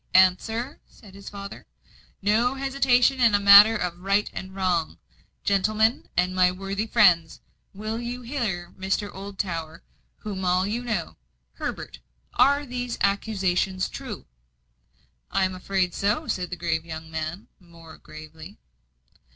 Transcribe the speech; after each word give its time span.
"Answer," 0.15 0.81
said 0.87 1.13
his 1.13 1.29
father. 1.29 1.67
"No 2.23 2.55
hesitation 2.55 3.19
in 3.19 3.35
a 3.35 3.39
matter 3.39 3.77
of 3.77 3.99
right 3.99 4.27
and 4.33 4.55
wrong. 4.55 4.97
Gentlemen, 5.43 6.09
and 6.17 6.33
my 6.33 6.51
worthy 6.51 6.87
friends, 6.87 7.39
will 7.71 8.01
you 8.01 8.23
hear 8.23 8.73
Mr. 8.79 9.13
Oldtower, 9.13 9.83
whom 10.17 10.39
you 10.39 10.45
all 10.47 10.65
know? 10.65 11.17
Herbert, 11.53 11.99
are 12.33 12.65
these 12.65 12.97
accusations 13.01 13.89
true?" 13.89 14.25
"I 15.29 15.45
am 15.45 15.53
afraid 15.53 15.93
so," 15.93 16.27
said 16.27 16.49
the 16.49 16.55
grave 16.55 16.83
young 16.83 17.11
man, 17.11 17.47
more 17.59 17.99
gravely. 17.99 18.57